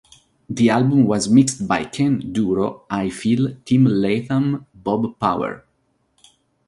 [0.49, 5.63] The album was mixed by Ken "Duro" Ifill; Tim Latham; Bob Power.